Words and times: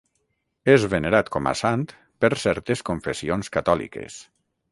És 0.75 0.85
venerat 0.93 1.29
com 1.35 1.49
a 1.51 1.53
sant 1.59 1.83
per 2.25 2.31
certes 2.45 2.83
confessions 2.91 3.53
catòliques. 3.59 4.19